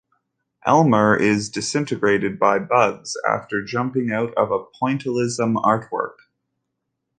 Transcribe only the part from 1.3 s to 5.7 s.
disintegrated by Bugs after jumping out of a pointillism